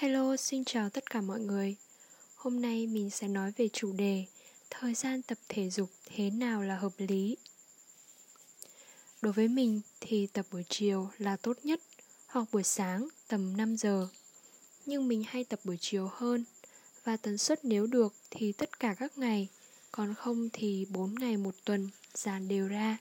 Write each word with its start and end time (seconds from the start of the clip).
Hello, 0.00 0.36
xin 0.36 0.64
chào 0.64 0.90
tất 0.90 1.10
cả 1.10 1.20
mọi 1.20 1.40
người. 1.40 1.76
Hôm 2.36 2.60
nay 2.60 2.86
mình 2.86 3.10
sẽ 3.10 3.28
nói 3.28 3.52
về 3.56 3.68
chủ 3.72 3.92
đề 3.92 4.24
thời 4.70 4.94
gian 4.94 5.22
tập 5.22 5.38
thể 5.48 5.70
dục 5.70 5.90
thế 6.04 6.30
nào 6.30 6.62
là 6.62 6.76
hợp 6.76 6.92
lý. 6.98 7.36
Đối 9.22 9.32
với 9.32 9.48
mình 9.48 9.80
thì 10.00 10.26
tập 10.26 10.46
buổi 10.50 10.64
chiều 10.68 11.08
là 11.18 11.36
tốt 11.36 11.56
nhất 11.64 11.80
hoặc 12.26 12.48
buổi 12.52 12.62
sáng 12.62 13.08
tầm 13.28 13.56
5 13.56 13.76
giờ. 13.76 14.08
Nhưng 14.86 15.08
mình 15.08 15.24
hay 15.26 15.44
tập 15.44 15.60
buổi 15.64 15.76
chiều 15.80 16.10
hơn 16.12 16.44
và 17.04 17.16
tần 17.16 17.38
suất 17.38 17.64
nếu 17.64 17.86
được 17.86 18.14
thì 18.30 18.52
tất 18.52 18.80
cả 18.80 18.94
các 18.98 19.18
ngày, 19.18 19.48
còn 19.92 20.14
không 20.14 20.48
thì 20.52 20.86
4 20.90 21.14
ngày 21.14 21.36
một 21.36 21.54
tuần 21.64 21.88
dàn 22.14 22.48
đều 22.48 22.68
ra. 22.68 22.98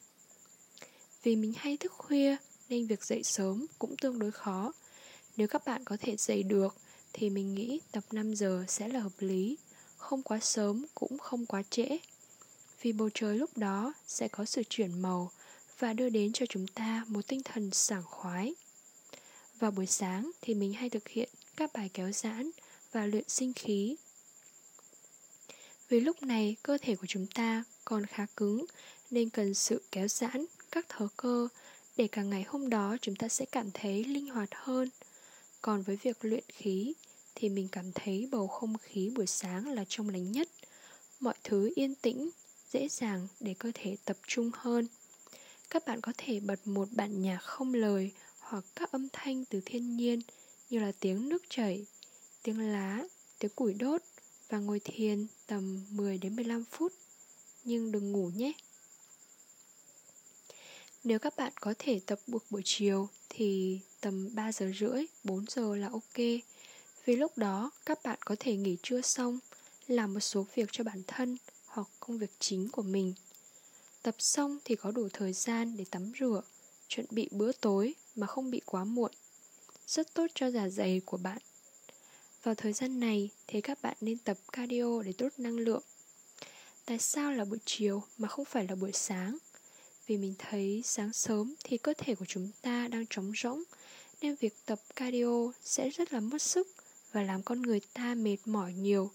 Vì 1.24 1.36
mình 1.36 1.54
hay 1.58 1.78
thức 1.78 1.92
khuya 1.98 2.36
nên 2.70 2.88
việc 2.88 3.04
dậy 3.04 3.24
sớm 3.24 3.66
cũng 3.80 3.98
tương 3.98 4.20
đối 4.20 4.32
khó. 4.32 4.72
Nếu 5.38 5.48
các 5.48 5.66
bạn 5.66 5.84
có 5.86 5.98
thể 6.00 6.16
dậy 6.18 6.44
được 6.44 6.76
thì 7.14 7.30
mình 7.30 7.56
nghĩ 7.56 7.80
tập 7.92 8.04
5 8.12 8.34
giờ 8.34 8.66
sẽ 8.68 8.88
là 8.88 9.00
hợp 9.00 9.14
lý, 9.20 9.58
không 9.98 10.24
quá 10.24 10.40
sớm 10.40 10.86
cũng 10.96 11.18
không 11.18 11.46
quá 11.46 11.64
trễ. 11.70 11.98
Vì 12.82 12.92
bầu 12.92 13.10
trời 13.14 13.38
lúc 13.38 13.58
đó 13.58 13.94
sẽ 14.08 14.28
có 14.28 14.46
sự 14.46 14.64
chuyển 14.70 15.02
màu 15.02 15.32
và 15.80 15.94
đưa 15.94 16.10
đến 16.10 16.34
cho 16.34 16.46
chúng 16.46 16.68
ta 16.68 17.06
một 17.08 17.28
tinh 17.28 17.42
thần 17.44 17.72
sảng 17.72 18.04
khoái. 18.04 18.56
Vào 19.60 19.72
buổi 19.72 19.86
sáng 19.86 20.32
thì 20.42 20.54
mình 20.54 20.74
hay 20.74 20.90
thực 20.90 21.08
hiện 21.08 21.30
các 21.56 21.74
bài 21.74 21.90
kéo 21.94 22.12
giãn 22.12 22.52
và 22.92 23.06
luyện 23.06 23.24
sinh 23.28 23.54
khí. 23.54 23.96
Vì 25.90 26.00
lúc 26.00 26.24
này 26.24 26.56
cơ 26.64 26.78
thể 26.82 26.96
của 26.96 27.08
chúng 27.08 27.28
ta 27.28 27.64
còn 27.86 28.06
khá 28.06 28.26
cứng 28.38 28.66
nên 29.12 29.30
cần 29.30 29.54
sự 29.54 29.82
kéo 29.92 30.08
giãn 30.08 30.46
các 30.72 30.86
thớ 30.90 31.08
cơ 31.18 31.48
để 31.98 32.08
cả 32.08 32.24
ngày 32.24 32.46
hôm 32.48 32.70
đó 32.70 32.98
chúng 33.02 33.16
ta 33.16 33.28
sẽ 33.28 33.46
cảm 33.46 33.72
thấy 33.74 34.04
linh 34.04 34.28
hoạt 34.28 34.50
hơn. 34.52 34.90
Còn 35.62 35.82
với 35.82 35.96
việc 35.96 36.26
luyện 36.26 36.44
khí 36.48 36.94
thì 37.36 37.50
mình 37.50 37.68
cảm 37.72 37.92
thấy 37.92 38.28
bầu 38.32 38.48
không 38.48 38.78
khí 38.78 39.12
buổi 39.16 39.28
sáng 39.28 39.68
là 39.68 39.86
trong 39.88 40.10
lành 40.10 40.32
nhất. 40.32 40.50
Mọi 41.20 41.34
thứ 41.44 41.72
yên 41.76 41.96
tĩnh, 41.96 42.30
dễ 42.72 42.88
dàng 42.88 43.28
để 43.40 43.56
cơ 43.60 43.72
thể 43.74 43.98
tập 44.06 44.18
trung 44.28 44.52
hơn. 44.54 44.88
Các 45.70 45.86
bạn 45.86 46.02
có 46.02 46.14
thể 46.18 46.40
bật 46.40 46.68
một 46.68 46.88
bản 46.92 47.22
nhạc 47.22 47.38
không 47.38 47.74
lời 47.74 48.12
hoặc 48.40 48.66
các 48.76 48.92
âm 48.92 49.08
thanh 49.14 49.46
từ 49.46 49.62
thiên 49.66 49.98
nhiên 49.98 50.22
như 50.70 50.80
là 50.80 50.92
tiếng 51.00 51.30
nước 51.30 51.44
chảy, 51.50 51.86
tiếng 52.44 52.60
lá, 52.60 53.04
tiếng 53.40 53.52
củi 53.56 53.74
đốt 53.74 54.02
và 54.50 54.60
ngồi 54.60 54.80
thiền 54.80 55.28
tầm 55.48 55.86
10 55.90 56.18
đến 56.18 56.36
15 56.36 56.64
phút. 56.72 56.94
Nhưng 57.64 57.92
đừng 57.92 58.12
ngủ 58.12 58.32
nhé. 58.36 58.54
Nếu 61.08 61.20
các 61.20 61.38
bạn 61.38 61.54
có 61.62 61.74
thể 61.80 62.00
tập 62.06 62.20
buộc 62.28 62.44
buổi 62.50 62.62
chiều 62.66 63.10
thì 63.30 63.80
tầm 64.02 64.36
3 64.36 64.52
giờ 64.52 64.72
rưỡi, 64.80 65.06
4 65.24 65.46
giờ 65.50 65.76
là 65.76 65.90
ok. 65.90 66.18
Vì 67.06 67.16
lúc 67.16 67.38
đó 67.38 67.72
các 67.86 68.00
bạn 68.04 68.20
có 68.26 68.36
thể 68.40 68.56
nghỉ 68.56 68.78
trưa 68.84 69.02
xong, 69.02 69.40
làm 69.88 70.14
một 70.14 70.20
số 70.20 70.46
việc 70.56 70.70
cho 70.72 70.84
bản 70.84 71.02
thân 71.08 71.38
hoặc 71.66 71.88
công 72.00 72.18
việc 72.18 72.32
chính 72.40 72.70
của 72.72 72.82
mình. 72.82 73.14
Tập 74.02 74.16
xong 74.20 74.58
thì 74.66 74.76
có 74.76 74.92
đủ 74.92 75.08
thời 75.14 75.34
gian 75.34 75.78
để 75.78 75.86
tắm 75.92 76.12
rửa, 76.20 76.42
chuẩn 76.88 77.06
bị 77.10 77.30
bữa 77.32 77.52
tối 77.52 77.96
mà 78.16 78.28
không 78.28 78.52
bị 78.52 78.62
quá 78.66 78.84
muộn. 78.84 79.12
Rất 79.88 80.14
tốt 80.14 80.28
cho 80.36 80.52
dạ 80.52 80.70
dày 80.70 81.02
của 81.06 81.18
bạn. 81.18 81.38
Vào 82.44 82.56
thời 82.56 82.74
gian 82.74 83.00
này 83.00 83.30
thì 83.48 83.62
các 83.62 83.82
bạn 83.82 83.98
nên 84.02 84.18
tập 84.18 84.38
cardio 84.52 85.02
để 85.02 85.14
tốt 85.18 85.30
năng 85.38 85.60
lượng. 85.60 85.84
Tại 86.86 87.00
sao 87.00 87.32
là 87.32 87.46
buổi 87.46 87.60
chiều 87.66 88.04
mà 88.18 88.28
không 88.28 88.46
phải 88.46 88.68
là 88.70 88.76
buổi 88.76 88.92
sáng? 88.92 89.38
Vì 90.08 90.18
mình 90.18 90.34
thấy 90.38 90.82
sáng 90.86 91.14
sớm 91.14 91.54
thì 91.64 91.78
cơ 91.78 91.94
thể 91.98 92.16
của 92.16 92.26
chúng 92.26 92.50
ta 92.62 92.88
đang 92.88 93.06
trống 93.10 93.32
rỗng 93.44 93.64
nên 94.22 94.36
việc 94.36 94.54
tập 94.66 94.80
cardio 94.96 95.52
sẽ 95.64 95.90
rất 95.90 96.14
là 96.14 96.20
mất 96.20 96.42
sức 96.42 96.68
và 97.12 97.24
làm 97.24 97.44
con 97.44 97.62
người 97.62 97.80
ta 97.94 98.16
mệt 98.16 98.38
mỏi 98.46 98.74
nhiều. 98.74 99.12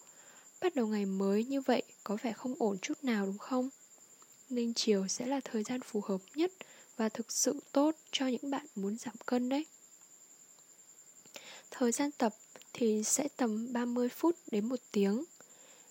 Bắt 0.60 0.74
đầu 0.74 0.86
ngày 0.86 1.06
mới 1.06 1.44
như 1.44 1.60
vậy 1.60 1.82
có 2.04 2.16
vẻ 2.22 2.32
không 2.32 2.54
ổn 2.58 2.78
chút 2.78 3.04
nào 3.04 3.26
đúng 3.26 3.38
không? 3.38 3.68
Nên 4.50 4.74
chiều 4.74 5.08
sẽ 5.08 5.26
là 5.26 5.40
thời 5.44 5.62
gian 5.62 5.80
phù 5.80 6.00
hợp 6.00 6.20
nhất 6.34 6.52
và 6.96 7.08
thực 7.08 7.32
sự 7.32 7.60
tốt 7.72 7.96
cho 8.10 8.26
những 8.26 8.50
bạn 8.50 8.66
muốn 8.74 8.96
giảm 8.96 9.14
cân 9.26 9.48
đấy. 9.48 9.66
Thời 11.70 11.92
gian 11.92 12.10
tập 12.10 12.34
thì 12.72 13.02
sẽ 13.04 13.28
tầm 13.36 13.72
30 13.72 14.08
phút 14.08 14.36
đến 14.50 14.68
1 14.68 14.76
tiếng. 14.92 15.24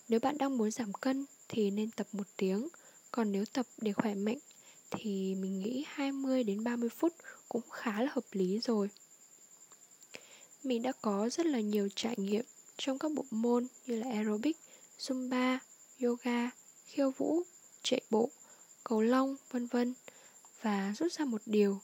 Nếu 0.10 0.20
bạn 0.20 0.38
đang 0.38 0.58
muốn 0.58 0.72
giảm 0.72 0.94
cân 0.94 1.26
thì 1.48 1.72
nên 1.72 1.92
tập 1.92 2.08
1 2.12 2.28
tiếng, 2.38 2.68
còn 3.12 3.32
nếu 3.32 3.46
tập 3.54 3.66
để 3.78 3.94
khỏe 3.94 4.16
mạnh 4.16 4.38
thì 4.92 5.36
mình 5.36 5.60
nghĩ 5.60 5.86
20 5.88 6.44
đến 6.44 6.64
30 6.64 6.90
phút 6.90 7.14
cũng 7.50 7.70
khá 7.70 8.02
là 8.02 8.12
hợp 8.12 8.26
lý 8.32 8.60
rồi. 8.60 8.90
Mình 10.64 10.82
đã 10.82 10.92
có 11.02 11.30
rất 11.30 11.46
là 11.46 11.60
nhiều 11.60 11.90
trải 11.96 12.16
nghiệm 12.18 12.46
trong 12.78 13.00
các 13.00 13.12
bộ 13.12 13.26
môn 13.32 13.68
như 13.88 13.96
là 13.96 14.12
aerobic, 14.12 14.58
zumba, 15.00 15.58
yoga, 16.02 16.50
khiêu 16.86 17.12
vũ, 17.18 17.42
chạy 17.84 18.02
bộ, 18.10 18.30
cầu 18.84 19.02
lông, 19.02 19.36
vân 19.52 19.68
vân. 19.68 19.94
Và 20.62 20.94
rút 20.98 21.12
ra 21.12 21.26
một 21.26 21.42
điều, 21.46 21.80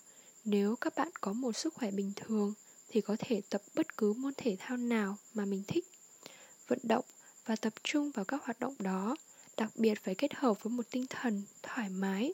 nếu 0.46 0.76
các 0.76 0.96
bạn 0.96 1.10
có 1.22 1.34
một 1.34 1.58
sức 1.58 1.74
khỏe 1.74 1.92
bình 1.92 2.12
thường 2.16 2.54
thì 2.90 3.02
có 3.02 3.16
thể 3.20 3.42
tập 3.50 3.62
bất 3.76 3.98
cứ 3.98 4.14
môn 4.14 4.34
thể 4.38 4.56
thao 4.60 4.78
nào 4.78 5.18
mà 5.34 5.46
mình 5.46 5.64
thích. 5.68 5.86
Vận 6.68 6.80
động 6.84 7.06
và 7.46 7.56
tập 7.56 7.74
trung 7.84 8.12
vào 8.12 8.26
các 8.26 8.44
hoạt 8.44 8.60
động 8.60 8.76
đó, 8.80 9.16
đặc 9.58 9.72
biệt 9.76 10.00
phải 10.04 10.16
kết 10.16 10.34
hợp 10.36 10.64
với 10.64 10.72
một 10.72 10.84
tinh 10.92 11.06
thần 11.10 11.44
thoải 11.64 11.90
mái, 11.90 12.34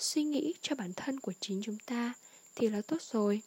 suy 0.00 0.22
nghĩ 0.22 0.54
cho 0.62 0.74
bản 0.76 0.92
thân 0.96 1.20
của 1.20 1.32
chính 1.40 1.60
chúng 1.62 1.78
ta 1.86 2.12
thì 2.54 2.68
là 2.68 2.80
tốt 2.80 3.02
rồi. 3.02 3.42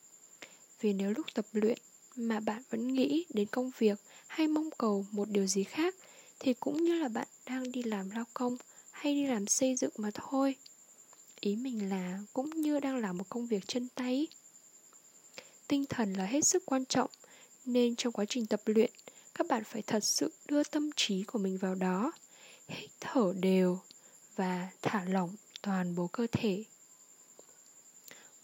Vì 0.82 0.94
nếu 0.94 1.14
lúc 1.18 1.26
tập 1.34 1.46
luyện 1.54 1.78
mà 2.16 2.40
bạn 2.40 2.62
vẫn 2.70 2.88
nghĩ 2.94 3.26
đến 3.30 3.48
công 3.52 3.72
việc 3.78 4.00
hay 4.28 4.48
mong 4.48 4.70
cầu 4.78 5.06
một 5.12 5.30
điều 5.30 5.48
gì 5.48 5.64
khác 5.64 5.96
thì 6.40 6.54
cũng 6.54 6.84
như 6.84 6.94
là 7.00 7.08
bạn 7.08 7.28
đang 7.46 7.72
đi 7.72 7.84
làm 7.84 8.10
lao 8.10 8.26
công 8.34 8.58
hay 8.92 9.14
đi 9.14 9.28
làm 9.28 9.48
xây 9.48 9.76
dựng 9.76 9.92
mà 9.98 10.10
thôi. 10.14 10.56
Ý 11.40 11.56
mình 11.56 11.90
là 11.90 12.20
cũng 12.34 12.50
như 12.50 12.80
đang 12.80 12.98
làm 12.98 13.18
một 13.18 13.30
công 13.30 13.48
việc 13.48 13.68
chân 13.68 13.88
tay. 13.96 14.28
Tinh 15.68 15.86
thần 15.90 16.14
là 16.14 16.26
hết 16.26 16.46
sức 16.46 16.64
quan 16.66 16.86
trọng 16.86 17.10
nên 17.66 17.96
trong 17.96 18.14
quá 18.14 18.26
trình 18.26 18.46
tập 18.46 18.62
luyện 18.66 18.92
các 19.36 19.48
bạn 19.48 19.64
phải 19.64 19.82
thật 19.82 20.04
sự 20.04 20.32
đưa 20.48 20.64
tâm 20.64 20.90
trí 20.96 21.24
của 21.24 21.40
mình 21.40 21.58
vào 21.58 21.76
đó, 21.76 22.12
hít 22.68 22.90
thở 23.00 23.34
đều 23.40 23.80
và 24.36 24.70
thả 24.82 25.06
lỏng 25.06 25.36
toàn 25.64 25.96
bộ 25.96 26.08
cơ 26.08 26.28
thể. 26.32 26.64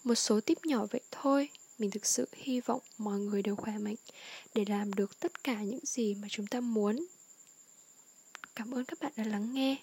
Một 0.04 0.14
số 0.14 0.40
tip 0.40 0.66
nhỏ 0.66 0.86
vậy 0.90 1.00
thôi, 1.10 1.48
mình 1.78 1.90
thực 1.90 2.06
sự 2.06 2.28
hy 2.32 2.60
vọng 2.60 2.80
mọi 2.98 3.18
người 3.18 3.42
đều 3.42 3.56
khỏe 3.56 3.78
mạnh 3.78 3.94
để 4.54 4.64
làm 4.68 4.92
được 4.92 5.20
tất 5.20 5.44
cả 5.44 5.62
những 5.62 5.86
gì 5.86 6.14
mà 6.14 6.28
chúng 6.30 6.46
ta 6.46 6.60
muốn. 6.60 7.06
Cảm 8.54 8.74
ơn 8.74 8.84
các 8.84 9.00
bạn 9.00 9.12
đã 9.16 9.24
lắng 9.24 9.54
nghe. 9.54 9.76